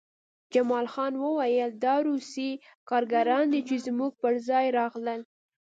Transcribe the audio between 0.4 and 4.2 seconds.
جمال خان وویل دا روسي کارګران دي چې زموږ